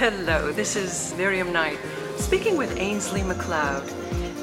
[0.00, 1.78] Hello, this is Miriam Knight,
[2.16, 3.86] speaking with Ainslie MacLeod,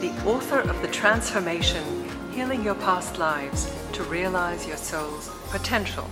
[0.02, 1.84] the author of The Transformation
[2.32, 6.08] Healing Your Past Lives to Realize Your Soul's Potential.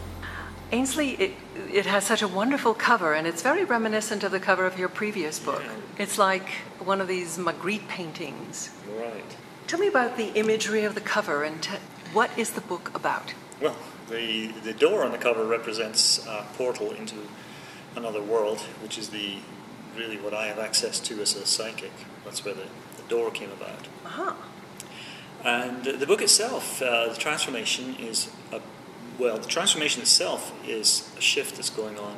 [0.72, 1.34] Ainslie, it,
[1.72, 4.90] it has such a wonderful cover, and it's very reminiscent of the cover of your
[4.90, 5.62] previous book.
[6.00, 6.50] It's like
[6.80, 8.72] one of these Magritte paintings.
[8.98, 9.38] Right.
[9.68, 11.78] Tell me about the imagery of the cover and t-
[12.14, 13.36] what is the book about?
[13.62, 13.76] Well,
[14.10, 17.28] the, the door on the cover represents a portal into
[17.96, 19.38] another world, which is the
[19.98, 21.92] really what I have access to as a psychic.
[22.24, 22.66] That's where the,
[22.98, 23.88] the door came about.
[24.06, 24.34] Uh-huh.
[25.44, 28.60] And the, book itself, uh, the transformation is a
[29.18, 32.18] well, the transformation itself is a shift that's going on.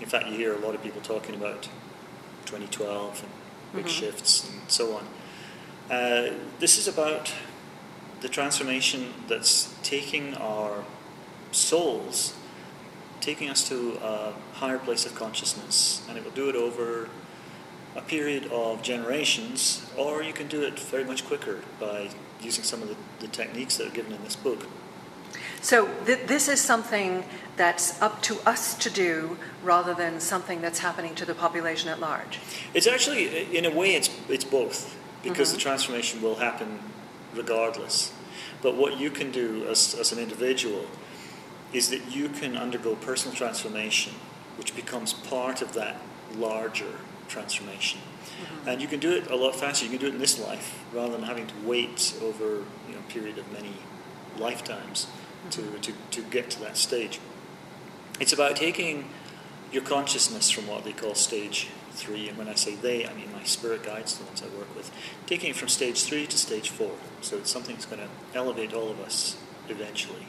[0.00, 1.64] In fact, you hear a lot of people talking about
[2.46, 3.32] 2012 and
[3.74, 4.00] big Mhm.
[4.00, 5.06] shifts and so on.
[5.90, 7.32] Uh, this is about
[8.20, 10.84] the transformation that's taking our
[11.50, 12.34] souls,
[13.20, 17.08] taking us to a higher place of consciousness, and it will do it over
[17.96, 22.08] a period of generations, or you can do it very much quicker by
[22.40, 24.66] using some of the, the techniques that are given in this book.
[25.60, 27.24] So th- this is something
[27.56, 32.00] that's up to us to do rather than something that's happening to the population at
[32.00, 32.38] large.
[32.72, 35.68] It's actually, in a way, it's it's both because the mm-hmm.
[35.68, 36.78] transformation will happen
[37.34, 38.12] regardless.
[38.62, 40.86] But what you can do as as an individual
[41.72, 44.14] is that you can undergo personal transformation,
[44.56, 46.00] which becomes part of that
[46.34, 48.68] larger transformation, mm-hmm.
[48.68, 49.84] and you can do it a lot faster.
[49.84, 52.98] You can do it in this life rather than having to wait over you know
[52.98, 53.74] a period of many
[54.38, 55.06] lifetimes
[55.50, 55.80] to, mm-hmm.
[55.80, 57.20] to, to get to that stage.
[58.18, 59.08] It's about taking
[59.72, 63.32] your consciousness from what they call stage three, and when I say they, I mean
[63.32, 64.90] my spirit guides, the ones I work with,
[65.26, 66.92] taking it from stage three to stage four.
[67.20, 69.36] So it's something that's going to elevate all of us
[69.68, 70.26] eventually.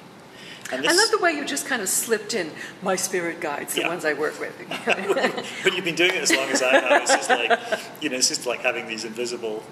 [0.72, 2.52] And I love the way you just kind of slipped in
[2.82, 3.88] my spirit guides, the Yeah.
[3.89, 4.54] ones I work with.
[5.64, 7.02] but you've been doing it as long as I have.
[7.04, 7.60] It's just like,
[8.02, 9.64] you know, it's just like having these invisible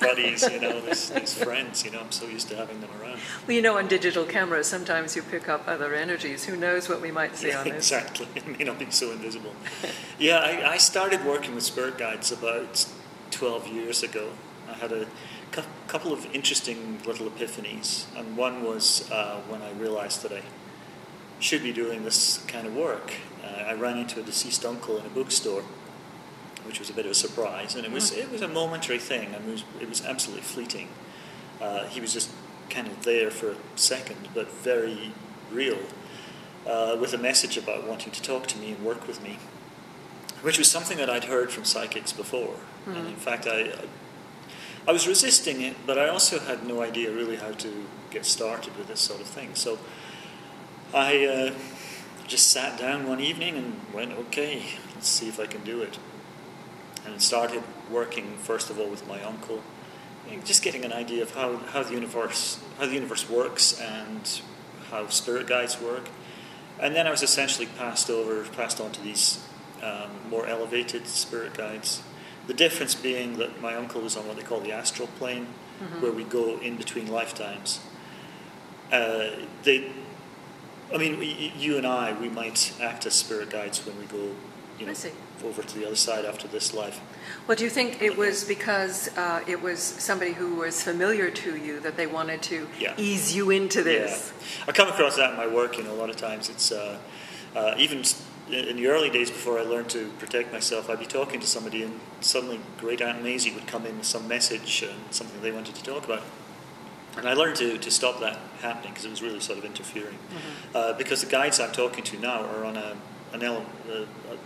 [0.00, 3.18] buddies, you know, these, these friends, you know, I'm so used to having them around.
[3.46, 6.44] well, you know, on digital cameras, sometimes you pick up other energies.
[6.44, 7.76] Who knows what we might see on this?
[7.90, 8.26] exactly.
[8.34, 9.54] It may not be so invisible.
[10.18, 12.86] yeah, I, I started working with spirit guides about
[13.30, 14.30] 12 years ago.
[14.68, 15.06] I had a
[15.52, 20.42] cou- couple of interesting little epiphanies, and one was uh, when I realized that I
[21.40, 23.12] should be doing this kind of work.
[23.44, 25.62] Uh, I ran into a deceased uncle in a bookstore,
[26.66, 29.34] which was a bit of a surprise, and it was it was a momentary thing.
[29.34, 30.88] I mean, it was, it was absolutely fleeting.
[31.60, 32.30] Uh, he was just
[32.70, 35.12] kind of there for a second, but very
[35.50, 35.78] real,
[36.66, 39.38] uh, with a message about wanting to talk to me and work with me,
[40.42, 42.56] which was something that I'd heard from psychics before.
[42.86, 43.84] And in fact, I, I
[44.86, 48.76] I was resisting it, but I also had no idea really how to get started
[48.76, 49.54] with this sort of thing.
[49.54, 49.78] So
[50.94, 51.54] I uh,
[52.26, 54.62] just sat down one evening and went, okay,
[54.94, 55.98] let's see if I can do it.
[57.06, 59.62] And started working first of all with my uncle,
[60.44, 64.40] just getting an idea of how, how the universe how the universe works and
[64.90, 66.08] how spirit guides work.
[66.80, 69.44] And then I was essentially passed over, passed on to these
[69.82, 72.02] um, more elevated spirit guides.
[72.48, 75.46] The difference being that my uncle was on what they call the astral plane,
[76.00, 77.78] where we go in between lifetimes.
[78.90, 79.30] Uh,
[79.64, 79.90] they,
[80.92, 84.34] I mean, y- you and I, we might act as spirit guides when we go,
[84.80, 84.94] you know,
[85.44, 87.00] over to the other side after this life.
[87.46, 91.56] Well, do you think it was because uh, it was somebody who was familiar to
[91.56, 92.94] you that they wanted to Yeah.
[92.96, 94.32] ease you into this?
[94.40, 94.64] Yeah.
[94.68, 95.76] I come across that in my work.
[95.76, 96.98] You know, a lot of times it's uh,
[97.54, 98.02] uh, even
[98.50, 101.82] in the early days before I learned to protect myself, I'd be talking to somebody,
[101.82, 105.74] and suddenly Great Aunt Maisie would come in with some message and something they wanted
[105.74, 106.22] to talk about.
[107.16, 110.18] And I learned to, to stop that happening because it was really sort of interfering.
[110.74, 112.96] Uh, because the guides I'm talking to now are on a,
[113.32, 114.38] an ele- a, a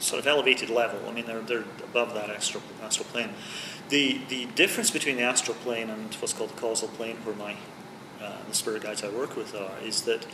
[0.00, 0.98] sort of elevated level.
[1.08, 3.30] I mean, they're, they're above that astral, astral plane.
[3.90, 7.56] The, the difference between the astral plane and what's called the causal plane, where my
[8.20, 10.26] uh, the spirit guides I work with are, is that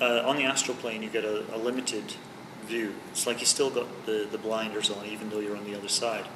[0.00, 2.14] uh, on the astral plane you get a, a limited
[2.66, 2.94] view.
[3.10, 5.88] It's like you still got the, the blinders on, even though you're on the other
[5.88, 6.26] side.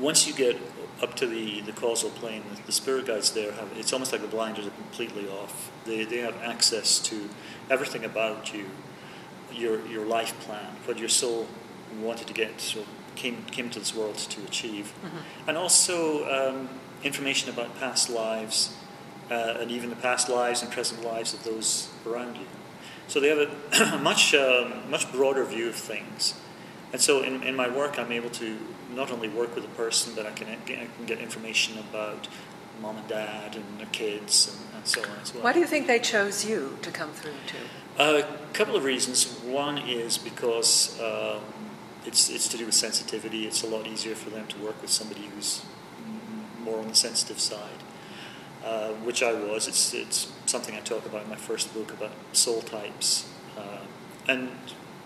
[0.00, 0.56] Once you get
[1.02, 4.22] up to the, the causal plane, the, the spirit guides there have it's almost like
[4.22, 5.70] the blinders are completely off.
[5.84, 7.28] They, they have access to
[7.70, 8.66] everything about you,
[9.52, 11.46] your your life plan, what your soul
[12.00, 14.92] wanted to get, so came came to this world to achieve,
[15.46, 16.68] and also um,
[17.04, 18.74] information about past lives,
[19.32, 22.46] uh, and even the past lives and present lives of those around you.
[23.08, 26.34] So they have a much um, much broader view of things,
[26.92, 28.58] and so in, in my work, I'm able to
[28.94, 32.28] not only work with a person, but I can get, I can get information about
[32.80, 35.44] mom and dad and their kids and, and so on as well.
[35.44, 38.20] Why do you think they chose you to come through to?
[38.20, 39.26] A couple of reasons.
[39.40, 41.42] One is because um,
[42.04, 43.46] it's it's to do with sensitivity.
[43.46, 45.62] It's a lot easier for them to work with somebody who's
[46.62, 47.81] more on the sensitive side,
[48.64, 49.68] uh, which I was.
[49.68, 53.78] It's it's something I talk about in my first book about soul types, uh,
[54.28, 54.50] and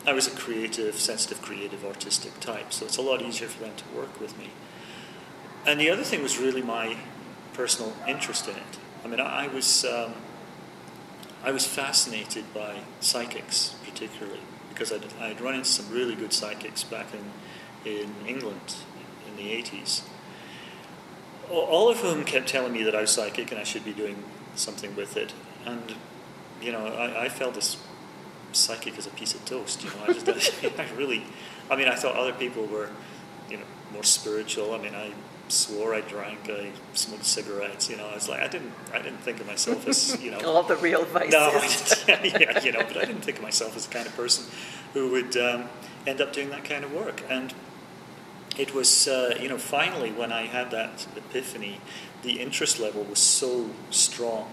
[0.07, 2.73] I was a creative, sensitive, creative, artistic type.
[2.73, 4.51] So it's a lot easier for them to work with me.
[5.67, 6.97] And the other thing was really my
[7.55, 8.79] personal interest in it.
[9.05, 10.15] I mean, I, I was um,
[11.45, 16.85] I was fascinated by psychics, particularly because I'd, I'd run into some really good psychics
[16.85, 18.77] back in in England
[19.29, 20.03] in the eighties.
[21.51, 24.23] All of whom kept telling me that I was psychic and I should be doing
[24.55, 25.33] something with it.
[25.65, 25.95] And
[26.61, 27.77] you know, I, I felt as
[28.53, 29.85] psychic as a piece of toast.
[29.85, 31.25] You know, I just I really,
[31.71, 32.91] I mean, I thought other people were,
[33.51, 34.75] you know, more spiritual.
[34.75, 35.13] I mean, I
[35.49, 37.89] swore I drank, I smoked cigarettes.
[37.89, 40.39] You know, I was like, I didn't, I didn't think of myself as, you know,
[40.41, 41.33] all the real vices.
[41.33, 44.45] No, yeah, you know, but I didn't think of myself as the kind of person
[44.95, 45.69] who would um,
[46.07, 47.23] end up doing that kind of work.
[47.29, 47.55] And
[48.59, 51.81] it was, uh, you know, finally when I had that epiphany,
[52.23, 54.51] the interest level was so strong.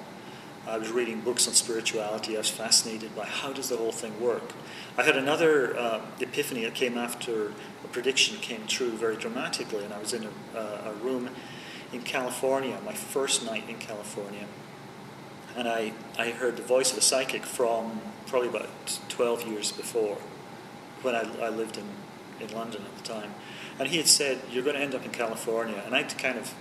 [0.67, 2.35] I was reading books on spirituality.
[2.35, 4.53] I was fascinated by how does the whole thing work.
[4.97, 7.51] I had another uh, epiphany that came after
[7.83, 11.29] a prediction came true very dramatically, and I was in a, uh, a room
[11.91, 14.45] in California, my first night in California,
[15.55, 20.17] and I, I heard the voice of a psychic from probably about 12 years before,
[21.01, 21.85] when I, I lived in,
[22.39, 23.33] in London at the time.
[23.79, 25.81] And he had said, You're going to end up in California.
[25.85, 26.53] And I kind of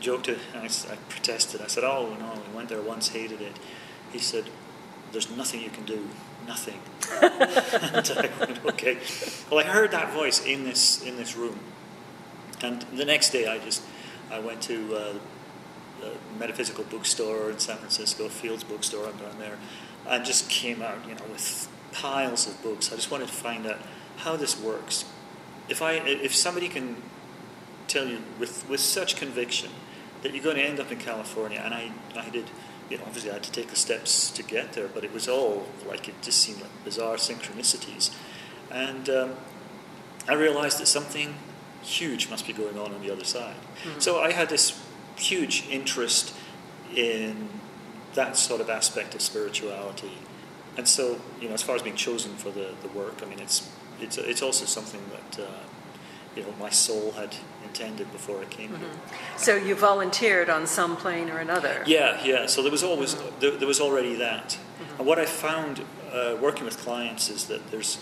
[0.00, 1.60] joked it, and I, I protested.
[1.60, 3.56] I said, Oh, no, we went there once, hated it.
[4.12, 4.44] He said,
[5.12, 6.08] There's nothing you can do
[6.46, 6.80] nothing.
[7.22, 8.98] and I went, okay.
[9.50, 11.58] Well, I heard that voice in this in this room,
[12.62, 13.82] and the next day I just
[14.30, 15.14] I went to uh,
[16.38, 19.58] metaphysical bookstore in San Francisco, Fields Bookstore, I'm down there,
[20.08, 22.92] and just came out, you know, with piles of books.
[22.92, 23.78] I just wanted to find out
[24.18, 25.04] how this works.
[25.68, 26.96] If I if somebody can
[27.88, 29.70] tell you with with such conviction
[30.22, 32.50] that you're going to end up in California, and I I did
[32.90, 35.28] you know, obviously I had to take the steps to get there, but it was
[35.28, 38.14] all like it just seemed like bizarre synchronicities.
[38.70, 39.34] And um,
[40.28, 41.34] I realized that something
[41.82, 43.56] huge must be going on on the other side.
[43.84, 44.00] Mm-hmm.
[44.00, 44.82] So I had this
[45.16, 46.34] huge interest
[46.94, 47.48] in
[48.14, 50.18] that sort of aspect of spirituality.
[50.76, 53.38] And so, you know, as far as being chosen for the, the work, I mean,
[53.38, 53.70] it's,
[54.04, 55.50] it's, it's also something that, uh,
[56.36, 57.34] you know, my soul had
[57.64, 58.82] intended before I came mm-hmm.
[58.82, 59.18] here.
[59.36, 61.82] So you volunteered on some plane or another.
[61.86, 62.46] Yeah, yeah.
[62.46, 63.40] So there was always mm-hmm.
[63.40, 64.50] there, there, was already that.
[64.50, 64.98] Mm-hmm.
[64.98, 67.98] And what I found uh, working with clients is that there's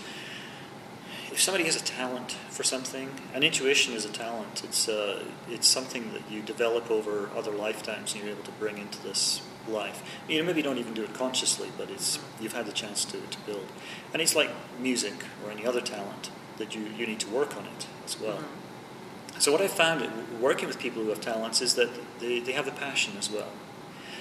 [1.31, 4.63] if somebody has a talent for something, an intuition is a talent.
[4.65, 8.77] It's uh, it's something that you develop over other lifetimes, and you're able to bring
[8.77, 10.03] into this life.
[10.29, 13.05] You know, maybe you don't even do it consciously, but it's you've had the chance
[13.07, 13.67] to, to build.
[14.13, 15.15] And it's like music
[15.45, 18.37] or any other talent that you, you need to work on it as well.
[18.37, 19.41] Mm-hmm.
[19.41, 20.09] So what I found
[20.41, 23.49] working with people who have talents is that they, they have the passion as well.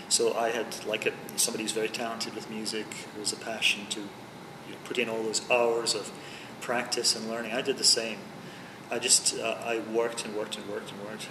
[0.09, 3.85] So I had like a, somebody who's very talented with music, who has a passion
[3.91, 4.07] to you
[4.71, 6.11] know, put in all those hours of
[6.59, 7.51] practice and learning.
[7.53, 8.17] I did the same.
[8.89, 11.27] I just uh, I worked and worked and worked and worked.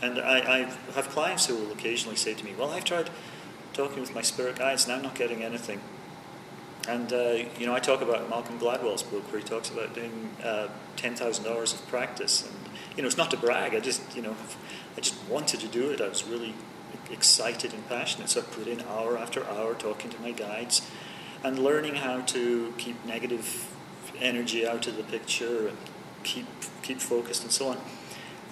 [0.00, 0.58] And I, I
[0.94, 3.10] have clients who will occasionally say to me, "Well, I've tried
[3.74, 5.80] talking with my spirit guides, and I'm not getting anything."
[6.86, 10.30] And uh, you know, I talk about Malcolm Gladwell's book where he talks about doing
[10.42, 12.54] uh, ten thousand hours of practice, and
[12.96, 13.74] you know, it's not to brag.
[13.74, 14.36] I just you know,
[14.96, 16.00] I just wanted to do it.
[16.00, 16.54] I was really
[17.10, 20.82] excited and passionate, so I put in hour after hour talking to my guides,
[21.42, 23.70] and learning how to keep negative
[24.20, 25.76] energy out of the picture and
[26.22, 26.46] keep
[26.82, 27.78] keep focused and so on.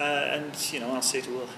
[0.00, 1.48] Uh, and you know, I'll say to well,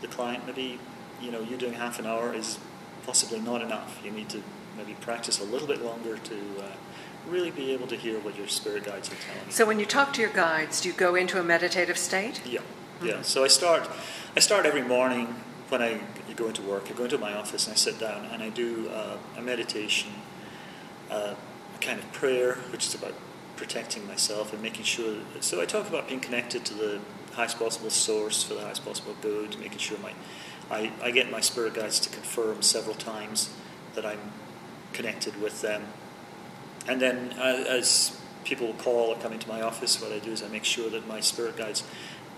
[0.00, 0.78] the client, maybe
[1.20, 2.58] you know, you doing half an hour is
[3.06, 4.00] possibly not enough.
[4.04, 4.42] You need to
[4.76, 6.66] maybe practice a little bit longer to uh,
[7.28, 9.52] really be able to hear what your spirit guides are telling you.
[9.52, 12.42] So when you talk to your guides, do you go into a meditative state?
[12.44, 13.06] Yeah, mm-hmm.
[13.06, 13.22] yeah.
[13.22, 13.88] So I start,
[14.36, 15.26] I start every morning
[15.68, 16.00] when I
[16.36, 16.90] go into work.
[16.90, 20.10] I go into my office and I sit down and I do uh, a meditation,
[21.10, 21.34] uh,
[21.74, 23.14] a kind of prayer, which is about
[23.56, 25.14] protecting myself and making sure.
[25.32, 27.00] That, so I talk about being connected to the
[27.32, 30.12] highest possible source for the highest possible good, making sure my,
[30.70, 33.50] I, I get my spirit guides to confirm several times
[33.94, 34.32] that I'm
[34.92, 35.84] connected with them.
[36.86, 40.42] And then uh, as people call or come into my office, what I do is
[40.42, 41.82] I make sure that my spirit guides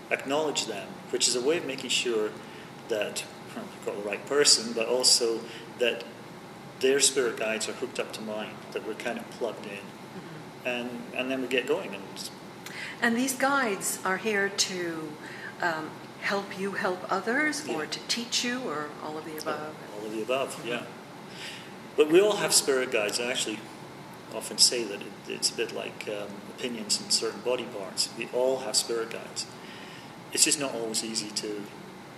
[0.09, 2.31] acknowledge them, which is a way of making sure
[2.89, 3.23] that
[3.55, 5.41] well, I've got the right person, but also
[5.79, 6.03] that
[6.79, 9.71] their spirit guides are hooked up to mine, that we're kind of plugged in.
[9.71, 10.67] Mm-hmm.
[10.67, 11.93] And, and then we get going.
[11.95, 12.03] And,
[13.01, 15.11] and these guides are here to
[15.61, 15.89] um,
[16.27, 17.75] help you help others, yeah.
[17.75, 19.75] or to teach you, or all of the above?
[19.93, 20.67] All of the above, mm-hmm.
[20.67, 20.83] yeah.
[21.95, 23.19] But we all have spirit guides.
[23.19, 23.59] I actually,
[24.35, 28.09] often say that it, it's a bit like um, opinions in certain body parts.
[28.17, 29.47] We all have spirit guides.
[30.33, 31.63] It's just not always easy to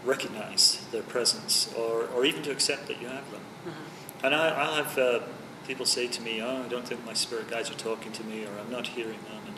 [0.04, 3.42] recognize their presence or, or even to accept that you have them.
[3.68, 4.25] Mm-hmm.
[4.25, 5.20] And I, I'll have uh,
[5.68, 8.44] people say to me, "Oh, I don't think my spirit guides are talking to me,
[8.44, 9.49] or I'm not hearing them."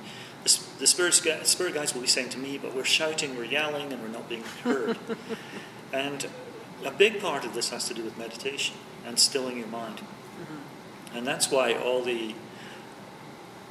[0.43, 4.01] The spirit, spirit guides will be saying to me, "But we're shouting, we're yelling, and
[4.01, 4.97] we're not being heard."
[5.93, 6.27] and
[6.83, 9.97] a big part of this has to do with meditation and stilling your mind.
[9.97, 11.17] Mm-hmm.
[11.17, 12.33] And that's why all the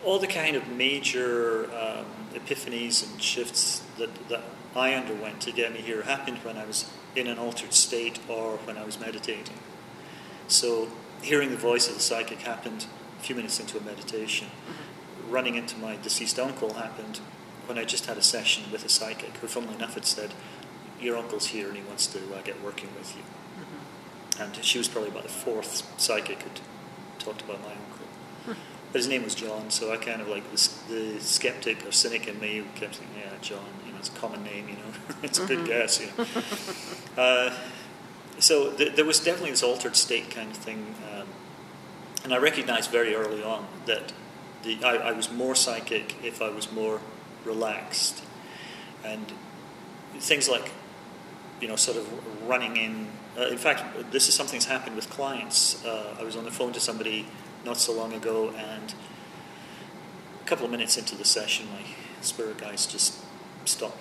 [0.05, 4.43] all the kind of major um, epiphanies and shifts that, that
[4.75, 8.57] I underwent to get me here happened when I was in an altered state or
[8.59, 9.59] when I was meditating.
[10.49, 10.89] So,
[11.23, 12.87] hearing the voice of the psychic happened
[13.19, 14.49] a few minutes into a meditation.
[14.49, 14.80] Mm-hmm.
[15.31, 17.21] Running into my deceased uncle happened
[17.67, 20.35] when I just had a session with a psychic who, funnily enough, had said,
[21.01, 23.23] Your uncle's here and he wants to uh, get working with you.
[24.41, 26.61] And she was probably about the fourth psychic who'd
[27.19, 28.07] talked about my uncle.
[28.47, 28.53] Hmm.
[28.91, 32.27] But his name was John, so I kind of like the, the skeptic or cynic
[32.27, 35.39] in me kept saying, yeah, John, you know, it's a common name, you know, it's
[35.39, 35.67] a good mm-hmm.
[35.67, 37.23] guess, you know.
[37.23, 37.55] uh,
[38.39, 40.95] so th- there was definitely this altered state kind of thing.
[41.15, 41.29] Um,
[42.25, 44.13] and I recognized very early on that
[44.63, 47.01] the, I, I was more psychic if I was more
[47.45, 48.23] relaxed.
[49.05, 49.33] And
[50.19, 50.71] things like,
[51.61, 55.09] you know, sort of running in uh, in fact, this is something that's happened with
[55.09, 55.85] clients.
[55.85, 57.27] Uh, I was on the phone to somebody
[57.65, 58.95] not so long ago, and
[60.41, 61.83] a couple of minutes into the session, my
[62.23, 63.19] spirit guides just
[63.65, 63.97] stop.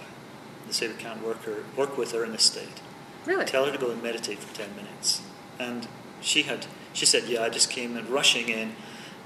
[0.65, 2.81] They say we can't work her work with her in this state.
[3.25, 3.45] Really?
[3.45, 5.21] Tell her to go and meditate for ten minutes.
[5.59, 5.87] And
[6.21, 8.75] she had she said, "Yeah, I just came and rushing in,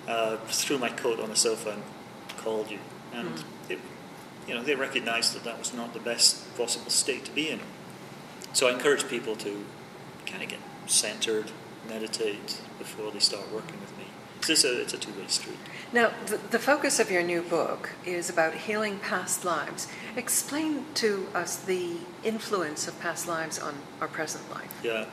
[0.08, 1.84] uh, threw my coat on the sofa and
[2.38, 2.80] called you."
[3.14, 3.44] And mm.
[3.70, 3.80] it,
[4.48, 7.60] you know, they recognized that that was not the best possible state to be in.
[8.54, 9.66] So I encourage people to
[10.26, 11.52] kind of get centered,
[11.88, 14.06] meditate before they start working with me.
[14.50, 15.58] It's a, it's a two way street.
[15.94, 19.88] Now, the, the, focus of your new book is about healing past lives.
[20.18, 24.82] Explain to us the influence of past lives on our present life.
[24.84, 25.06] Yeah.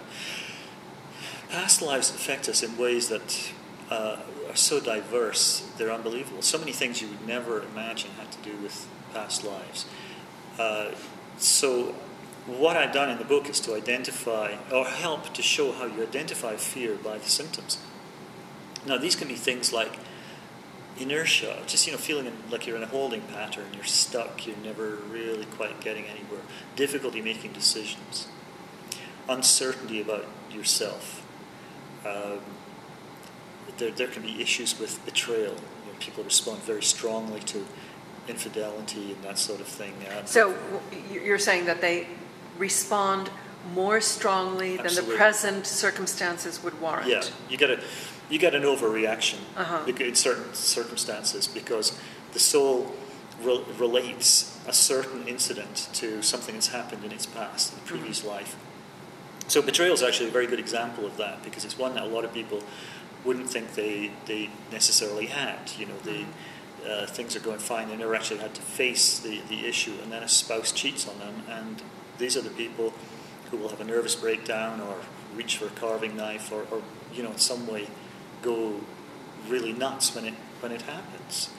[1.48, 3.52] Past lives affect us in ways that
[3.88, 4.16] uh,
[4.50, 6.42] are so diverse, they're unbelievable.
[6.42, 9.86] So many things you would never imagine had to do with past lives.
[10.58, 10.90] Uh,
[11.38, 11.94] so
[12.46, 16.02] what I've done in the book is to identify or help to show how you
[16.02, 17.78] identify fear by the symptoms.
[18.86, 19.98] Now, these can be things like
[20.98, 24.96] inertia, just you know, feeling like you're in a holding pattern, you're stuck, you're never
[25.10, 26.40] really quite getting anywhere,
[26.76, 28.28] difficulty making decisions,
[29.28, 31.26] uncertainty about yourself.
[32.04, 32.40] Um,
[33.78, 35.54] there, there can be issues with betrayal.
[35.54, 37.64] You know, people respond very strongly to
[38.28, 39.94] infidelity and that sort of thing.
[40.08, 40.54] Uh, so
[41.10, 42.06] you're saying that they
[42.58, 43.30] respond
[43.74, 45.02] more strongly Absolutely.
[45.02, 47.08] than the present circumstances would warrant.
[47.08, 47.80] Yeah, you get a
[48.30, 49.84] you get an overreaction uh-huh.
[49.86, 51.98] in certain circumstances because
[52.32, 52.94] the soul
[53.42, 58.20] re- relates a certain incident to something that's happened in its past, in the previous
[58.20, 58.28] mm-hmm.
[58.28, 58.56] life.
[59.48, 62.06] So betrayal is actually a very good example of that because it's one that a
[62.06, 62.62] lot of people
[63.24, 65.72] wouldn't think they they necessarily had.
[65.78, 66.20] You know, they.
[66.20, 66.30] Mm-hmm.
[66.80, 70.10] Uh, things are going fine, they never actually had to face the, the issue, and
[70.10, 71.82] then a spouse cheats on them, and
[72.16, 72.94] these are the people
[73.50, 74.96] who will have a nervous breakdown or
[75.34, 77.86] reach for a carving knife or, or you know, in some way
[78.42, 78.80] go
[79.48, 81.50] really nuts when it when it happens.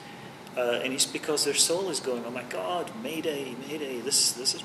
[0.56, 4.00] Uh, and it's because their soul is going, "Oh my God, Mayday, Mayday!
[4.00, 4.62] This this is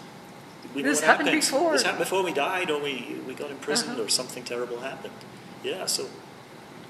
[0.73, 1.41] we this happened happened.
[1.41, 1.71] before.
[1.73, 4.03] This happened before we died, or we we got imprisoned, uh-huh.
[4.03, 5.13] or something terrible happened."
[5.63, 6.07] Yeah, so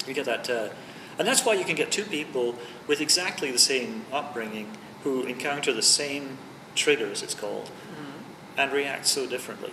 [0.08, 0.70] you get that, uh,
[1.18, 2.56] and that's why you can get two people
[2.88, 4.72] with exactly the same upbringing
[5.04, 6.38] who encounter the same
[6.76, 7.24] triggers.
[7.24, 7.72] It's called,
[8.58, 9.72] and react so differently.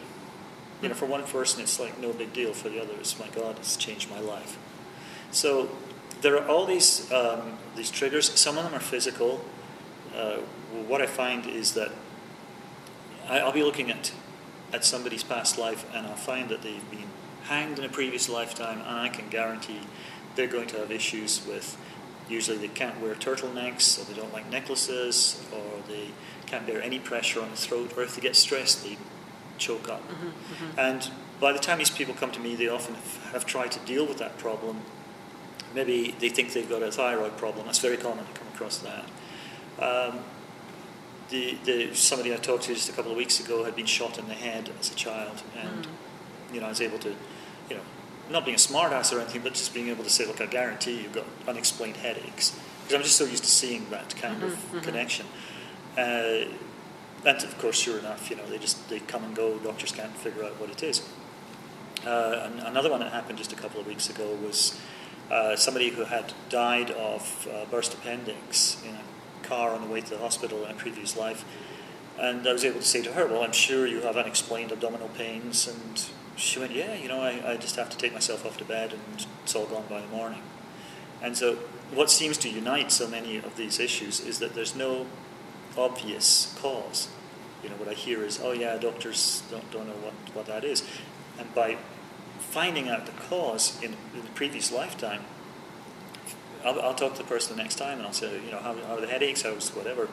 [0.82, 2.52] You know, for one person, it's like no big deal.
[2.52, 4.58] For the other, it's my God, it's changed my life.
[5.30, 5.70] So
[6.20, 8.30] there are all these um, these triggers.
[8.38, 9.44] Some of them are physical.
[10.14, 10.36] Uh,
[10.86, 11.90] what I find is that
[13.28, 14.12] I, I'll be looking at
[14.72, 17.08] at somebody's past life, and I'll find that they've been
[17.44, 19.80] hanged in a previous lifetime, and I can guarantee
[20.36, 21.76] they're going to have issues with.
[22.28, 26.08] Usually, they can't wear turtlenecks, or they don't like necklaces, or they
[26.46, 28.96] can't bear any pressure on the throat, or if they get stressed, they
[29.58, 30.02] choke up.
[30.08, 30.80] Mm-hmm, mm-hmm.
[30.80, 31.10] And
[31.40, 32.94] by the time these people come to me, they often
[33.32, 34.80] have tried to deal with that problem.
[35.74, 37.66] Maybe they think they've got a thyroid problem.
[37.66, 39.04] That's very common to come across that.
[39.78, 40.20] Um,
[41.30, 44.18] the, the, somebody I talked to just a couple of weeks ago had been shot
[44.18, 46.54] in the head as a child, and mm.
[46.54, 47.10] you know I was able to,
[47.68, 47.82] you know,
[48.30, 51.02] not being a smartass or anything, but just being able to say, look, I guarantee
[51.02, 54.52] you've got unexplained headaches because I'm just so used to seeing that kind mm-hmm, of
[54.52, 54.80] mm-hmm.
[54.80, 55.26] connection.
[55.96, 56.44] Uh,
[57.26, 59.58] and of course, sure enough, you know, they just they come and go.
[59.58, 61.06] Doctors can't figure out what it is.
[62.06, 64.78] Uh, and another one that happened just a couple of weeks ago was
[65.30, 70.02] uh, somebody who had died of uh, burst appendix in a car on the way
[70.02, 71.44] to the hospital in a previous life.
[72.18, 75.08] And I was able to say to her, Well, I'm sure you have unexplained abdominal
[75.08, 75.66] pains.
[75.66, 78.64] And she went, Yeah, you know, I, I just have to take myself off to
[78.64, 80.42] bed and it's all gone by the morning.
[81.22, 81.54] And so,
[81.92, 85.06] what seems to unite so many of these issues is that there's no
[85.76, 87.08] obvious cause.
[87.62, 90.64] You know, what I hear is, Oh, yeah, doctors don't, don't know what, what that
[90.64, 90.82] is.
[91.38, 91.78] And by
[92.38, 95.22] finding out the cause in, in the previous lifetime,
[96.64, 98.74] I'll, I'll, talk to the person the next time and I'll say, you know, how,
[98.74, 100.08] how are the headaches, how's whatever,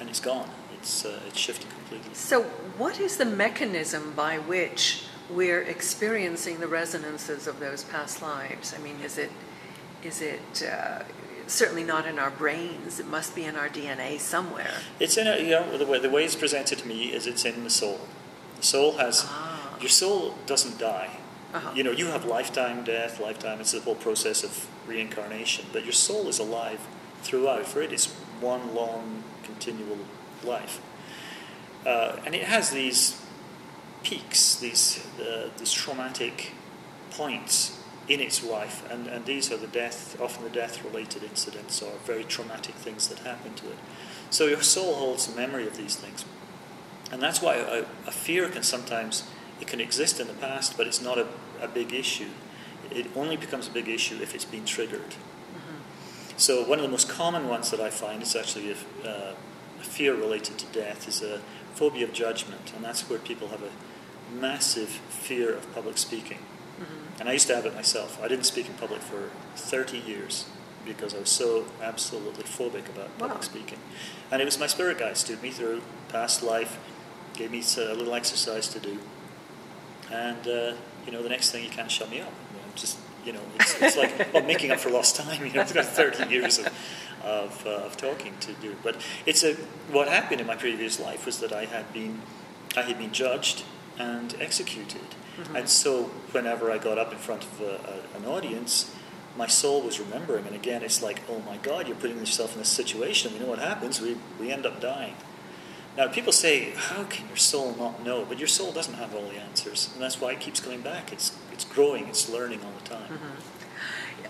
[0.00, 0.50] and it's gone.
[0.78, 2.14] It's, uh, it's shifted completely.
[2.14, 2.42] So,
[2.78, 8.74] what is the mechanism by which we're experiencing the resonances of those past lives?
[8.76, 9.30] I mean, is it,
[10.02, 11.02] is it uh,
[11.46, 13.00] certainly not in our brains?
[13.00, 14.74] It must be in our DNA somewhere.
[15.00, 17.44] It's in a, you know, the way, the way it's presented to me is it's
[17.44, 18.00] in the soul.
[18.56, 19.76] The soul has, Ah.
[19.80, 21.10] your soul doesn't die.
[21.54, 21.72] Uh-huh.
[21.74, 25.92] You know, you have lifetime death, lifetime, it's the whole process of reincarnation, but your
[25.92, 26.80] soul is alive
[27.22, 27.66] throughout.
[27.66, 28.06] For it is
[28.40, 29.98] one long, continual
[30.44, 30.80] life.
[31.86, 33.20] Uh, and it has these
[34.06, 36.52] peaks, these, uh, these traumatic
[37.10, 37.76] points
[38.08, 41.90] in its life, and, and these are the death, often the death related incidents or
[42.04, 43.78] very traumatic things that happen to it.
[44.30, 46.24] So your soul holds a memory of these things.
[47.10, 49.24] And that's why a, a fear can sometimes,
[49.60, 51.26] it can exist in the past, but it's not a,
[51.60, 52.30] a big issue.
[52.92, 55.16] It only becomes a big issue if it's been triggered.
[56.36, 59.34] So one of the most common ones that I find is actually a, uh,
[59.80, 61.40] a fear related to death is a
[61.74, 63.70] phobia of judgment, and that's where people have a
[64.40, 66.38] massive fear of public speaking.
[67.18, 68.22] And I used to have it myself.
[68.22, 70.44] I didn't speak in public for 30 years
[70.84, 73.40] because I was so absolutely phobic about public Wow.
[73.40, 73.78] speaking.
[74.30, 76.78] And it was my spirit guide stood me through past life,
[77.32, 78.98] gave me a little exercise to do,
[80.12, 80.74] and uh,
[81.06, 82.32] you know the next thing you can't shut me up.
[82.52, 85.44] You know, just you know, it's, it's like well, making up for lost time.
[85.44, 86.66] You know, it's got 30 years of
[87.24, 88.76] of, uh, of talking to do.
[88.82, 89.54] But it's a
[89.90, 92.20] what happened in my previous life was that I had been
[92.76, 93.64] I had been judged
[93.98, 95.14] and executed,
[95.54, 98.94] and so whenever I got up in front of a, a, an audience.
[99.38, 102.58] My soul was remembering, and again, it's like, oh my God, you're putting yourself in
[102.58, 103.34] this situation.
[103.34, 104.00] You know what happens?
[104.00, 105.12] We, we end up dying.
[105.94, 108.24] Now, people say, how can your soul not know?
[108.24, 111.12] But your soul doesn't have all the answers, and that's why it keeps coming back.
[111.12, 113.18] It's, it's growing, it's learning all the time.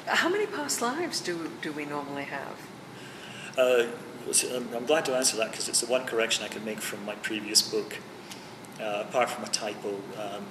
[0.07, 2.57] How many past lives do, do we normally have?
[3.57, 3.87] Uh,
[4.55, 7.05] I'm, I'm glad to answer that because it's the one correction I can make from
[7.05, 7.98] my previous book.
[8.80, 10.44] Uh, apart from a typo, um,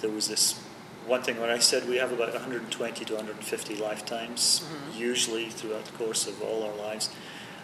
[0.00, 0.58] there was this
[1.06, 4.64] one thing where I said we have about 120 to 150 lifetimes,
[4.94, 7.08] usually throughout the course of all our lives.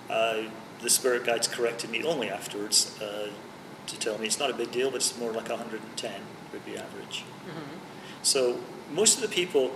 [0.09, 0.45] Uh,
[0.81, 3.29] the spirit guides corrected me only afterwards uh,
[3.87, 6.13] to tell me it's not a big deal, but it's more like 110
[6.53, 7.25] would be average.
[8.23, 8.59] So
[8.93, 9.73] most of the people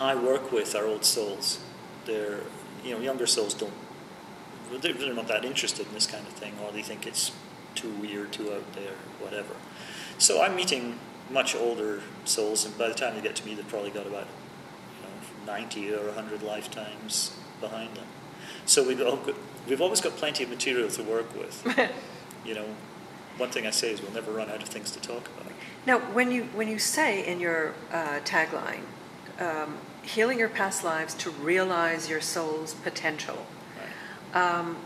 [0.00, 1.58] I work with are old souls.
[2.06, 2.40] They're
[2.84, 3.72] you know younger souls don't
[4.80, 7.32] they're not that interested in this kind of thing, or they think it's
[7.74, 9.54] too weird, too out there, whatever.
[10.18, 10.98] So I'm meeting
[11.30, 14.26] much older souls, and by the time they get to me, they've probably got about
[15.00, 15.06] you
[15.46, 18.06] know, 90 or 100 lifetimes behind them.
[18.66, 19.34] So we've, all got,
[19.68, 21.90] we've always got plenty of material to work with.
[22.44, 22.66] you know,
[23.38, 25.52] one thing I say is we'll never run out of things to talk about.
[25.84, 28.82] Now, when you when you say in your uh, tagline,
[29.40, 33.46] um, healing your past lives to realize your soul's potential,
[34.32, 34.40] Right?
[34.40, 34.76] um,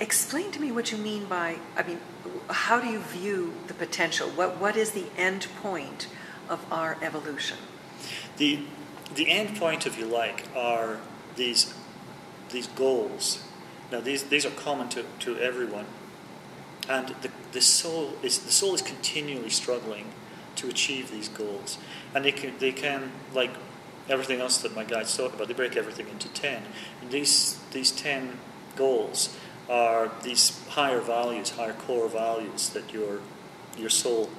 [0.00, 1.56] explain to me what you mean by.
[1.76, 2.00] I mean,
[2.48, 4.28] how do you view the potential?
[4.30, 6.08] What what is the end point
[6.48, 7.58] of our evolution?
[8.36, 8.60] The,
[9.14, 10.98] the end point, if you like, are
[11.36, 11.74] these,
[12.50, 13.42] these goals.
[13.90, 15.86] Now, these, these are common to, to everyone.
[16.88, 20.12] And the, the, soul is, the soul is continually struggling
[20.56, 21.78] to achieve these goals.
[22.14, 23.50] And they can, they can, like
[24.08, 26.62] everything else that my guides talk about, they break everything into 10.
[27.02, 28.38] And these, these 10
[28.76, 29.36] goals
[29.68, 33.20] are these higher values, higher core values that your,
[33.76, 34.30] your soul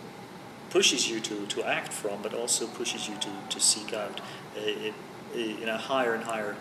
[0.70, 4.22] pushes you to, to act from, but also pushes you to, to seek out
[4.58, 6.56] uh, uh, in a higher and higher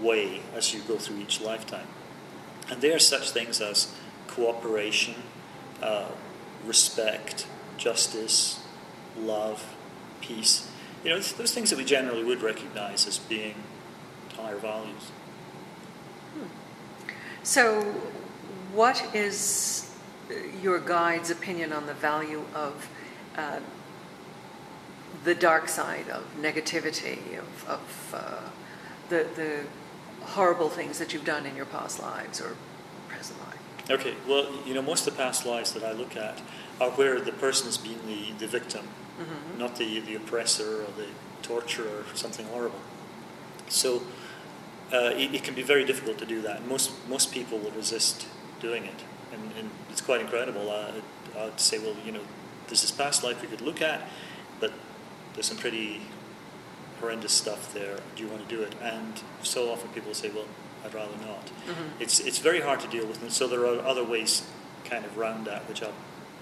[0.00, 1.86] way as you go through each lifetime.
[2.70, 3.94] And there are such things as
[4.26, 5.14] cooperation,
[5.82, 6.08] uh,
[6.64, 7.46] respect,
[7.76, 8.60] justice,
[9.18, 9.74] love,
[10.20, 10.68] peace.
[11.04, 13.54] You know, those things that we generally would recognize as being
[14.36, 15.10] higher values.
[17.42, 17.82] So,
[18.72, 19.90] what is
[20.62, 22.88] your guide's opinion on the value of
[23.36, 23.60] uh,
[25.24, 28.50] the dark side of negativity, of, of uh,
[29.08, 29.64] the, the
[30.26, 32.56] horrible things that you've done in your past lives or
[33.08, 33.90] present life?
[33.90, 36.40] Okay, well, you know, most of the past lives that I look at
[36.80, 38.86] are where the person has been the, the victim,
[39.58, 41.06] not the, the oppressor or the
[41.42, 42.80] torturer or something horrible.
[43.68, 44.02] So
[44.92, 46.66] uh, it, it, can be very difficult to do that.
[46.66, 48.26] Most most people will resist
[48.60, 50.70] doing it, and, and it's quite incredible.
[50.70, 50.92] Uh,
[51.38, 52.20] I'd say, well, you know,
[52.66, 54.02] there's this past life we could look at,
[54.58, 54.72] but
[55.34, 56.02] there's some pretty
[57.00, 57.98] horrendous stuff there.
[58.16, 58.74] Do you want to do it?
[58.82, 60.46] And so often people say, well,
[60.84, 61.46] I'd rather not.
[61.46, 62.02] Mm-hmm.
[62.02, 64.46] It's it's very hard to deal with, and so there are other ways
[64.84, 65.94] kind of around that, which I'll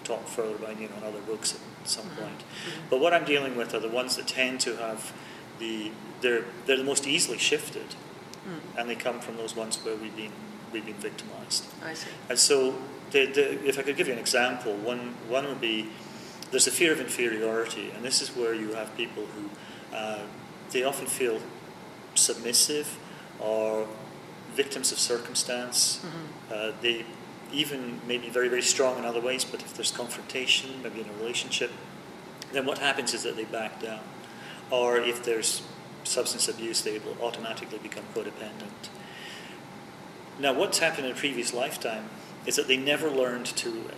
[0.05, 2.23] talk further about, you know, in other books at some mm-hmm.
[2.23, 2.39] point.
[2.39, 2.81] Mm-hmm.
[2.91, 5.13] But what I'm dealing with are the ones that tend to have
[5.59, 7.95] the they're they're the most easily shifted,
[8.49, 8.81] mm.
[8.81, 10.33] and they come from those ones where we've been
[10.73, 11.65] we've been victimized.
[11.85, 12.11] I see.
[12.29, 12.75] And so,
[13.11, 15.91] the, the, if I could give you an example, one one would be
[16.51, 20.23] there's a fear of inferiority, and this is where you have people who uh,
[20.71, 21.41] they often feel
[22.15, 22.99] submissive
[23.39, 23.87] or
[24.55, 26.01] victims of circumstance.
[26.05, 26.53] Mm-hmm.
[26.53, 27.05] Uh, they
[27.53, 31.09] even may be very, very strong in other ways, but if there's confrontation, maybe in
[31.09, 31.71] a relationship,
[32.53, 34.01] then what happens is that they back down.
[34.71, 35.63] Or if there's
[36.05, 38.89] substance abuse, they will automatically become codependent.
[40.39, 42.11] Now, what's happened in a previous lifetime
[42.47, 43.91] is that they never learned to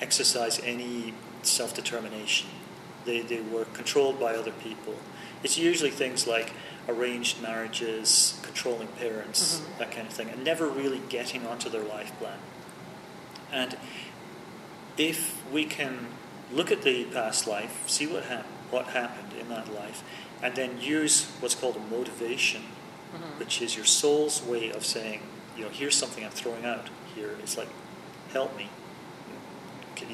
[0.00, 2.48] exercise any self determination.
[3.04, 4.96] They, they were controlled by other people.
[5.44, 6.52] It's usually things like
[6.88, 9.78] arranged marriages, controlling parents, mm-hmm.
[9.78, 12.38] that kind of thing, and never really getting onto their life plan.
[13.52, 13.76] And
[14.96, 16.08] if we can
[16.52, 20.02] look at the past life, see what, hap- what happened in that life,
[20.42, 23.38] and then use what's called a motivation, mm-hmm.
[23.38, 25.20] which is your soul's way of saying,
[25.56, 27.30] you know, here's something I'm throwing out here.
[27.42, 27.68] It's like,
[28.32, 28.68] help me.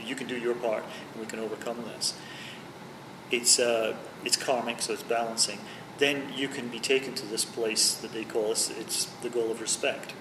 [0.07, 2.15] You can do your part, and we can overcome this.
[3.33, 5.59] It's uh, it's karmic, so it's balancing
[6.03, 9.53] then you can be taken to this place that they call it's, it's the goal
[9.53, 10.15] of respect.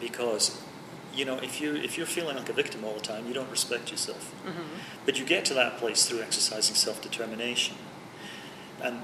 [0.00, 0.60] Because,
[1.14, 3.50] you know, if you if you're feeling like a victim all the time, you don't
[3.50, 4.34] respect yourself.
[4.44, 4.62] Mm-hmm.
[5.04, 7.76] But you get to that place through exercising self determination.
[8.82, 9.02] And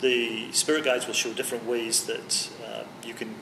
[0.00, 3.34] the spirit guides will show different ways that uh, you can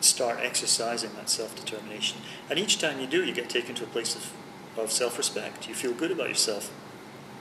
[0.00, 2.20] start exercising that self determination.
[2.48, 4.32] And each time you do, you get taken to a place of,
[4.78, 5.68] of self respect.
[5.68, 6.72] You feel good about yourself.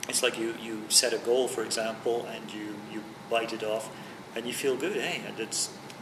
[0.07, 3.95] It's like you, you set a goal, for example, and you, you bite it off,
[4.35, 4.93] and you feel good.
[4.99, 5.55] Hey, I did,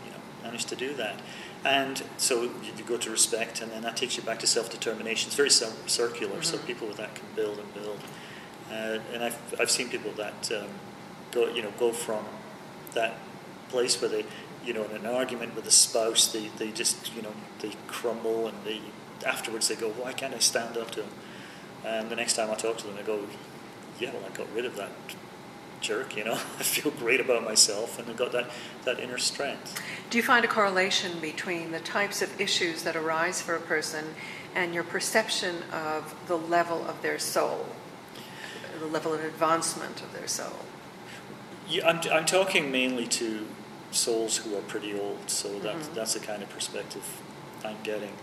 [0.05, 1.19] you know, managed to do that.
[1.65, 5.27] And so you go to respect, and then that takes you back to self determination.
[5.27, 6.41] It's very circular, mm-hmm.
[6.41, 7.99] so people with that can build and build.
[8.71, 10.67] Uh, and I've, I've seen people that um,
[11.31, 12.25] go, you know, go from
[12.93, 13.15] that
[13.69, 14.25] place where they,
[14.65, 18.47] you know, in an argument with a spouse, they, they just, you know, they crumble
[18.47, 18.81] and they,
[19.25, 21.09] afterwards they go, why can't I stand up to him?
[21.85, 23.19] And the next time I talk to them, I go,
[23.99, 24.91] yeah, well, I got rid of that
[25.79, 26.33] jerk, you know.
[26.59, 28.49] I feel great about myself and I've got that,
[28.85, 29.81] that inner strength.
[30.09, 34.05] Do you find a correlation between the types of issues that arise for a person
[34.55, 37.65] and your perception of the level of their soul,
[38.79, 40.59] the level of advancement of their soul?
[41.85, 43.45] I'm, I'm talking mainly to
[43.91, 45.93] souls who are pretty old, so that, mm-hmm.
[45.93, 47.21] that's the kind of perspective
[47.65, 48.13] I'm getting.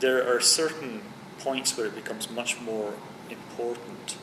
[0.00, 1.02] There are certain
[1.38, 2.94] points where it becomes much more
[3.30, 4.16] important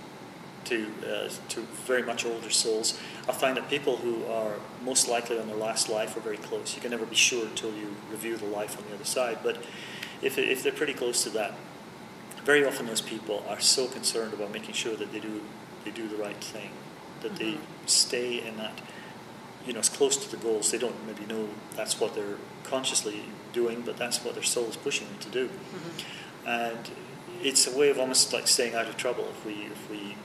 [0.65, 2.99] to uh, to very much older souls.
[3.27, 6.75] I find that people who are most likely on their last life are very close.
[6.75, 9.39] You can never be sure until you review the life on the other side.
[9.43, 9.57] But
[10.21, 11.53] if if they're pretty close to that,
[12.43, 15.41] very often those people are so concerned about making sure that they do
[15.85, 16.71] they do the right thing,
[17.21, 17.51] that mm-hmm.
[17.51, 18.79] they stay in that
[19.65, 20.71] you know as close to the goals.
[20.71, 24.75] They don't maybe know that's what they're consciously doing, but that's what their soul is
[24.75, 25.47] pushing them to do.
[25.47, 26.47] Mm-hmm.
[26.47, 26.89] And
[27.41, 30.15] it's a way of almost like staying out of trouble if we if we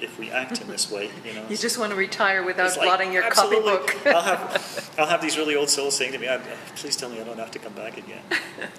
[0.00, 1.10] if we act in this way.
[1.24, 4.06] You know, you just want to retire without like, blotting your copybook.
[4.06, 6.28] I'll have I'll have these really old souls saying to me,
[6.76, 8.22] "Please tell me I don't have to come back again."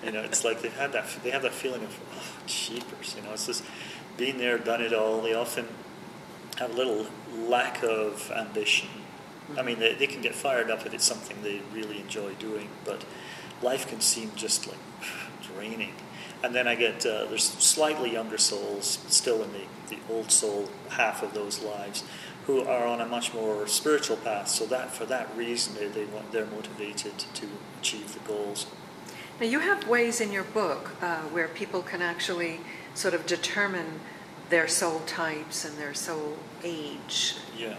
[0.04, 3.16] You know, it's like they've had that they have that feeling of oh, cheapers.
[3.16, 3.64] You know, it's just
[4.18, 5.22] being there, done it all.
[5.22, 5.68] They often
[6.58, 7.08] have a little
[7.48, 8.90] lack of ambition.
[9.58, 12.70] I mean, they, they can get fired up if it's something they really enjoy doing,
[12.84, 13.06] but
[13.62, 14.78] life can seem just like
[15.42, 15.94] draining.
[16.44, 20.70] And then I get uh, there's slightly younger souls still in the, the old soul
[20.90, 22.04] half of those lives
[22.46, 24.48] who are on a much more spiritual path.
[24.48, 27.48] So that for that reason they, they want, they're motivated to
[27.80, 28.68] achieve the goals.
[29.40, 32.62] Now you have ways in your book uh, where people can actually
[32.94, 34.00] sort of determine
[34.50, 37.36] their soul types and their soul age.
[37.58, 37.76] Yeah.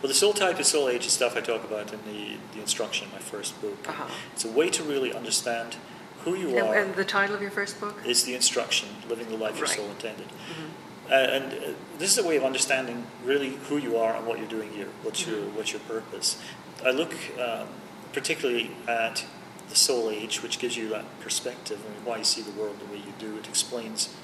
[0.00, 2.60] Well, the soul type and soul age is stuff I talk about in the, the
[2.60, 3.88] instruction in my first book.
[3.88, 4.12] Uh-huh.
[4.32, 5.76] It's a way to really understand
[6.20, 6.74] who you and, are.
[6.74, 7.96] And the title of your first book?
[8.06, 10.28] Is The Instruction Living the Life Your Soul Intended.
[10.28, 11.12] Mm-hmm.
[11.12, 14.38] Uh, and uh, this is a way of understanding really who you are and what
[14.38, 14.88] you're doing here.
[15.02, 15.32] What's, mm-hmm.
[15.32, 16.40] your, what's your purpose?
[16.84, 17.66] I look um,
[18.12, 19.24] particularly at
[19.68, 22.92] the soul age, which gives you that perspective and why you see the world the
[22.92, 23.36] way you do.
[23.38, 24.14] It explains,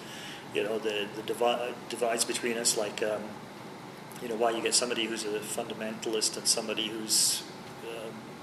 [0.55, 3.23] you know, the, the divi- divides between us, like, um,
[4.23, 7.43] you know, why you get somebody who's a fundamentalist and somebody who's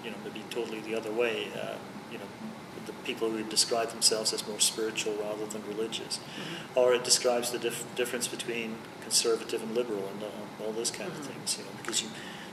[0.05, 1.47] you know, maybe totally the other way.
[1.59, 1.75] Uh,
[2.11, 2.25] you know,
[2.85, 6.79] the people who describe themselves as more spiritual rather than religious, mm-hmm.
[6.79, 11.11] or it describes the dif- difference between conservative and liberal and uh, all those kind
[11.11, 11.21] mm-hmm.
[11.21, 11.57] of things.
[11.57, 12.09] You know, because you,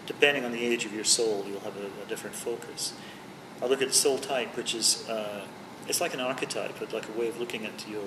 [0.07, 2.95] depending on the age of your soul, you'll have a, a different focus.
[3.61, 5.45] I look at soul type, which is uh,
[5.87, 8.03] it's like an archetype, but like a way of looking at your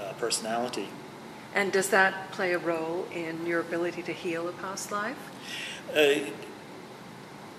[0.00, 0.88] uh, personality.
[1.54, 5.18] And does that play a role in your ability to heal a past life?
[5.94, 6.30] Uh,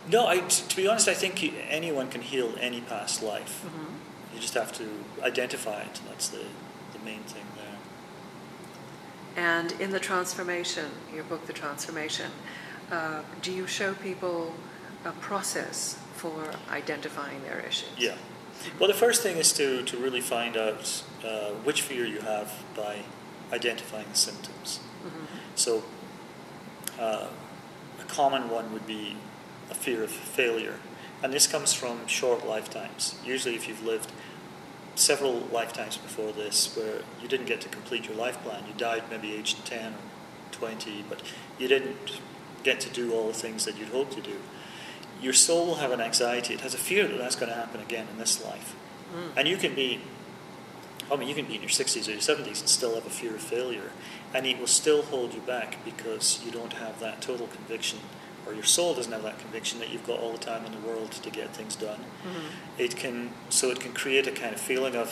[0.10, 3.64] no, I, to be honest, I think anyone can heal any past life.
[3.66, 4.36] Mm-hmm.
[4.36, 4.88] You just have to
[5.22, 6.02] identify it.
[6.10, 6.44] That's the,
[6.94, 7.78] the main thing there.
[9.46, 12.32] And in the transformation, your book, The Transformation,
[12.92, 14.54] uh, do you show people
[15.06, 17.90] a process for identifying their issues?
[17.98, 18.16] Yeah.
[18.80, 22.64] Well, the first thing is to, to really find out uh, which fear you have
[22.76, 23.00] by
[23.52, 24.80] identifying the symptoms.
[25.06, 25.26] Mm-hmm.
[25.56, 25.84] So,
[27.00, 27.28] uh,
[28.00, 29.18] a common one would be
[29.70, 30.80] a fear of failure.
[31.22, 33.16] And this comes from short lifetimes.
[33.26, 34.12] Usually, if you've lived
[34.96, 39.04] several lifetimes before this where you didn't get to complete your life plan, you died
[39.10, 39.98] maybe aged 10 or
[40.52, 41.22] 20, but
[41.58, 42.20] you didn't
[42.64, 44.38] get to do all the things that you'd hoped to do
[45.24, 46.54] your soul will have an anxiety.
[46.54, 48.76] It has a fear that that's going to happen again in this life.
[49.16, 49.38] Mm.
[49.38, 50.02] And you can be,
[51.12, 53.10] I mean, you can be in your 60s or your 70s and still have a
[53.10, 53.92] fear of failure.
[54.34, 58.00] And it will still hold you back because you don't have that total conviction,
[58.46, 60.88] or your soul doesn't have that conviction that you've got all the time in the
[60.88, 62.00] world to get things done.
[62.00, 62.48] Mm-hmm.
[62.78, 65.10] It can, so it can create a kind of feeling of,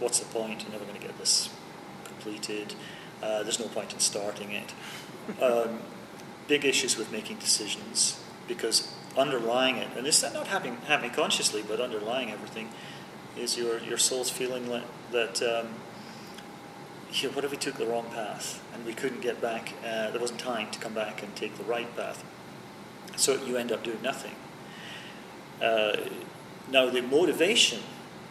[0.00, 0.62] what's the point?
[0.62, 1.48] You're never going to get this
[2.04, 2.74] completed.
[3.22, 4.72] Uh, there's no point in starting it.
[5.40, 5.78] Um,
[6.48, 11.80] big issues with making decisions because underlying it, and it's not happening, happening consciously, but
[11.80, 12.68] underlying everything,
[13.36, 14.68] is your, your soul's feeling
[15.12, 15.68] that, um,
[17.12, 19.72] yeah, what if we took the wrong path and we couldn't get back?
[19.84, 22.24] Uh, there wasn't time to come back and take the right path.
[23.16, 24.34] So you end up doing nothing.
[25.62, 25.96] Uh,
[26.70, 27.80] now, the motivation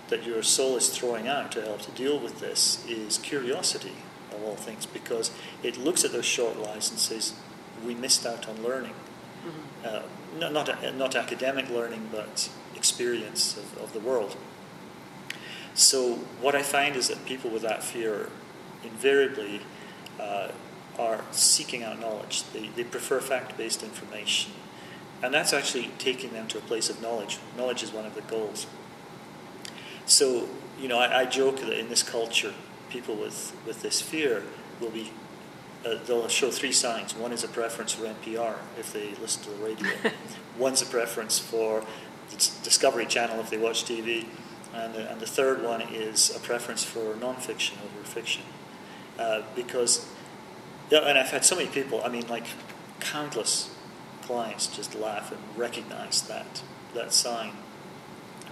[0.10, 3.94] that your soul is throwing out to help to deal with this is curiosity,
[4.32, 7.34] of all things, because it looks at those short lives and says,
[7.86, 8.94] We missed out on learning.
[9.84, 10.02] Uh,
[10.40, 14.36] not, not, not academic learning, but experience of, of the world.
[15.74, 18.30] So, what I find is that people with that fear
[18.84, 19.62] invariably
[20.20, 20.50] uh,
[21.00, 22.44] are seeking out knowledge.
[22.54, 24.52] They, they prefer fact based information.
[25.22, 27.40] And that's actually taking them to a place of knowledge.
[27.58, 28.68] Knowledge is one of the goals.
[30.06, 32.54] So, you know, I, I joke that in this culture,
[32.90, 34.44] people with, with this fear
[34.82, 35.12] will be
[35.86, 37.16] uh, they'll show three signs.
[37.16, 39.90] One is a preference for NPR if they listen to the radio.
[40.58, 41.84] One's a preference for
[42.30, 44.26] the Discovery Channel if they watch TV.
[44.74, 48.44] And the, and the third one is a preference for nonfiction over fiction.
[49.20, 50.08] Uh, because,
[50.90, 52.46] yeah, and I've had so many people, I mean, like
[53.00, 53.70] countless
[54.24, 56.64] clients just laugh and recognize that,
[56.96, 57.52] that sign.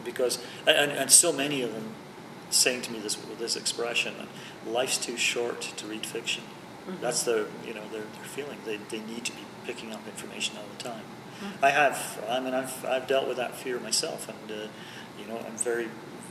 [0.05, 1.93] Because, and, and so many of them
[2.51, 4.13] saying to me this, this expression,
[4.67, 6.43] life's too short to read fiction.
[6.87, 7.01] Mm-hmm.
[7.01, 8.57] That's their, you know, their, their feeling.
[8.65, 11.03] They, they need to be picking up information all the time.
[11.39, 11.65] Mm-hmm.
[11.65, 14.67] I have, I mean, I've, I've dealt with that fear myself, and uh,
[15.19, 15.89] you know, I'm very,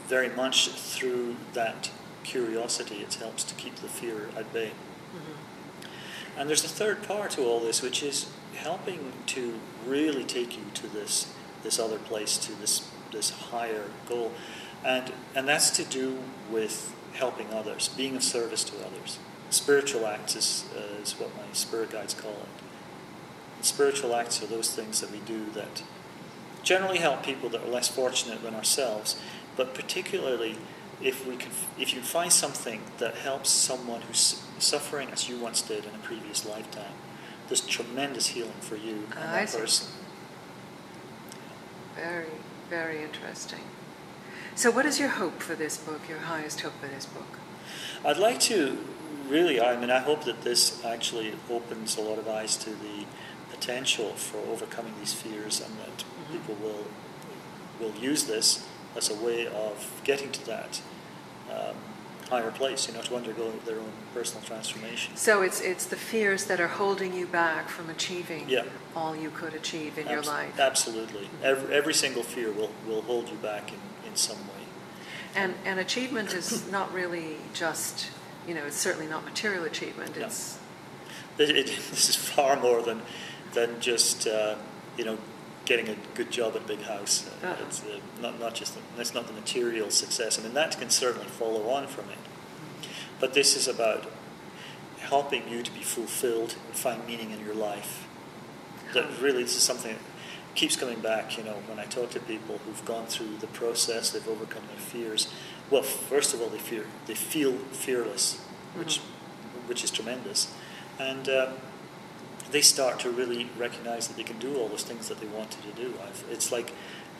[0.09, 1.91] very much through that
[2.25, 2.97] curiosity.
[2.97, 4.73] It helps to keep the fear at bay.
[5.15, 6.39] Mm-hmm.
[6.41, 10.65] And there's a third part to all this, which is helping to really take you
[10.75, 11.33] to this
[11.63, 14.33] this other place, to this this higher goal,
[14.85, 16.19] and and that's to do
[16.51, 19.19] with helping others, being of service to others
[19.51, 22.63] spiritual acts is, uh, is what my spirit guides call it.
[23.57, 25.83] And spiritual acts are those things that we do that
[26.63, 29.21] generally help people that are less fortunate than ourselves,
[29.57, 30.57] but particularly
[31.03, 35.63] if we can, if you find something that helps someone who's suffering as you once
[35.63, 36.93] did in a previous lifetime,
[37.49, 39.89] there's tremendous healing for you and that person.
[41.97, 42.29] Very,
[42.69, 43.61] very interesting.
[44.55, 46.09] So, what is your hope for this book?
[46.09, 47.39] Your highest hope for this book?
[48.05, 48.79] I'd like to
[49.29, 53.05] really, I mean, I hope that this actually opens a lot of eyes to the
[53.51, 56.33] potential for overcoming these fears, and that mm-hmm.
[56.33, 56.85] people will
[57.81, 60.83] will use this as a way of getting to that
[61.51, 61.77] um,
[62.29, 62.89] higher place.
[62.89, 65.17] You know, to undergo their own personal transformation.
[65.17, 68.65] So it's it's the fears that are holding you back from achieving yeah.
[68.97, 70.59] all you could achieve in Abs- your life.
[70.59, 71.45] Absolutely, mm-hmm.
[71.45, 73.79] every, every single fear will will hold you back in,
[74.11, 74.64] in some way.
[75.35, 78.11] And and achievement is not really just
[78.46, 80.16] you know, it's certainly not material achievement.
[80.16, 80.59] It's
[81.38, 83.03] it, it, this is far more than
[83.53, 84.57] than just uh,
[84.96, 85.18] you know
[85.64, 87.29] getting a good job at big house.
[87.42, 87.64] Uh, uh-huh.
[87.66, 90.38] It's uh, not not just the, that's not the material success.
[90.38, 92.88] I mean that can certainly follow on from it,
[93.20, 94.11] but this is about
[94.99, 98.07] helping you to be fulfilled and find meaning in your life.
[98.94, 99.96] That really this is something
[100.55, 101.37] keeps coming back.
[101.37, 104.81] You know, when I talk to people who've gone through the process, they've overcome their
[104.81, 105.33] fears.
[105.71, 108.41] Well, first of all, they fear, they feel fearless,
[108.75, 109.69] which, mm-hmm.
[109.69, 110.53] which is tremendous,
[110.99, 111.49] and um,
[112.51, 115.63] they start to really recognize that they can do all those things that they wanted
[115.63, 115.95] to do.
[116.05, 116.73] I've, it's like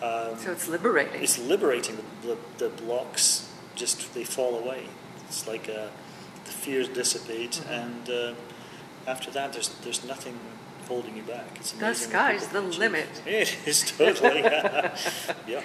[0.03, 1.23] um, so it's liberating.
[1.23, 1.97] It's liberating.
[2.23, 4.85] The, the, the, blocks just they fall away.
[5.29, 5.88] It's like uh,
[6.45, 7.73] the fears dissipate, mm-hmm.
[7.73, 8.35] and uh,
[9.07, 10.38] after that, there's there's nothing
[10.90, 11.46] holding you back.
[11.55, 13.11] It's the sky's the limit.
[13.26, 14.40] It is totally.
[15.53, 15.62] yeah.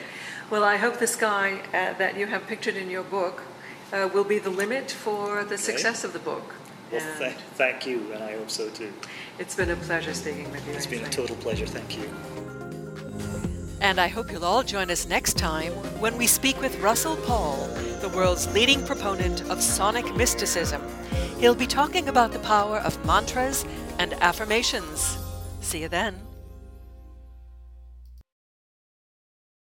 [0.51, 3.41] Well, I hope the sky uh, that you have pictured in your book
[3.91, 6.47] uh, will be the limit for the success of the book.
[6.91, 8.91] Well, th- thank you, and I hope so too.
[9.39, 10.73] It's been a pleasure speaking with you.
[10.73, 11.65] It's been a total pleasure.
[11.65, 12.54] Thank you.
[13.81, 17.67] And I hope you'll all join us next time when we speak with Russill Paul,
[18.01, 20.81] the world's leading proponent of sonic mysticism.
[21.39, 23.65] He'll be talking about the power of mantras
[23.99, 25.17] and affirmations.
[25.61, 26.15] See you then.